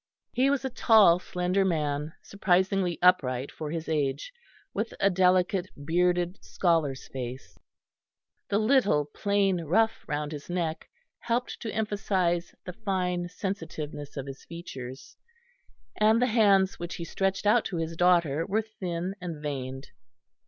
He 0.33 0.49
was 0.49 0.65
a 0.65 0.71
tall, 0.71 1.19
slender 1.19 1.63
man, 1.63 2.13
surprisingly 2.23 2.97
upright 3.03 3.51
for 3.51 3.69
his 3.69 3.87
age, 3.87 4.33
with 4.73 4.95
a 4.99 5.11
delicate, 5.11 5.69
bearded, 5.85 6.43
scholar's 6.43 7.07
face; 7.09 7.59
the 8.49 8.57
little 8.57 9.05
plain 9.05 9.61
ruff 9.65 10.03
round 10.07 10.31
his 10.31 10.49
neck 10.49 10.89
helped 11.19 11.59
to 11.59 11.71
emphasise 11.75 12.55
the 12.65 12.73
fine 12.73 13.29
sensitiveness 13.29 14.17
of 14.17 14.25
his 14.25 14.43
features; 14.43 15.15
and 15.95 16.19
the 16.19 16.25
hands 16.25 16.79
which 16.79 16.95
he 16.95 17.03
stretched 17.05 17.45
out 17.45 17.63
to 17.65 17.77
his 17.77 17.95
daughter 17.95 18.43
were 18.43 18.63
thin 18.63 19.13
and 19.21 19.39
veined. 19.39 19.89